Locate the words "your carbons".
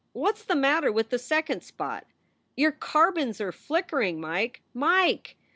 2.57-3.39